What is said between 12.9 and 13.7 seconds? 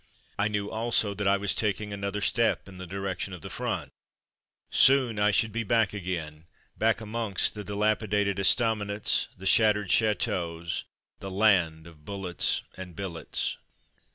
billets.